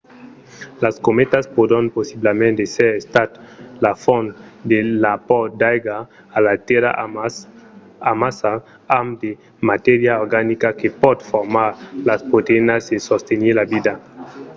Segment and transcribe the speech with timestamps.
[0.83, 3.29] las cometas pòdon possiblament èsser estat
[3.85, 4.27] la font
[4.71, 5.97] de l'apòrt d'aiga
[6.35, 6.91] a la tèrra
[8.11, 8.53] amassa
[8.99, 9.31] amb de
[9.69, 11.69] matèria organica que pòt formar
[12.09, 13.93] las proteïnas e sostenir la vida